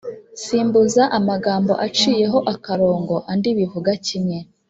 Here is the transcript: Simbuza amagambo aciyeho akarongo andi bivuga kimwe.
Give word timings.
Simbuza 0.43 1.03
amagambo 1.17 1.73
aciyeho 1.85 2.37
akarongo 2.53 3.15
andi 3.31 3.49
bivuga 3.59 3.91
kimwe. 4.05 4.37